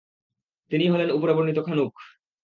তিনিই 0.71 0.89
হলেন, 0.89 1.09
উপরে 1.11 1.33
বর্ণিত 1.33 1.59
খানুখ। 1.59 1.93